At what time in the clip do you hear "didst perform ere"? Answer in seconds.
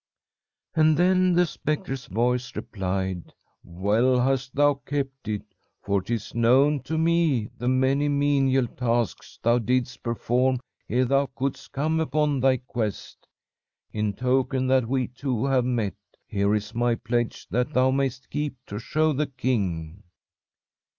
9.59-11.05